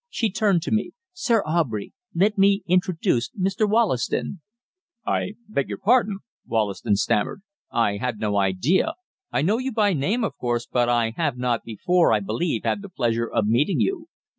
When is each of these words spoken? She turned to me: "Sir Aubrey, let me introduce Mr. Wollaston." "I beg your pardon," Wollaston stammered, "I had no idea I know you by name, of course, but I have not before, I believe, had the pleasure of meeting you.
She 0.09 0.31
turned 0.31 0.63
to 0.63 0.71
me: 0.71 0.93
"Sir 1.13 1.43
Aubrey, 1.45 1.93
let 2.15 2.35
me 2.35 2.63
introduce 2.65 3.29
Mr. 3.39 3.69
Wollaston." 3.69 4.41
"I 5.05 5.35
beg 5.47 5.69
your 5.69 5.77
pardon," 5.77 6.21
Wollaston 6.47 6.95
stammered, 6.95 7.43
"I 7.69 7.97
had 7.97 8.17
no 8.19 8.37
idea 8.37 8.95
I 9.31 9.43
know 9.43 9.59
you 9.59 9.71
by 9.71 9.93
name, 9.93 10.23
of 10.23 10.35
course, 10.39 10.65
but 10.65 10.89
I 10.89 11.11
have 11.17 11.37
not 11.37 11.63
before, 11.63 12.13
I 12.13 12.19
believe, 12.19 12.63
had 12.63 12.81
the 12.81 12.89
pleasure 12.89 13.29
of 13.29 13.45
meeting 13.45 13.79
you. 13.79 14.07